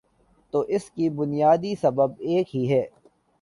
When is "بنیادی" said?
1.15-1.73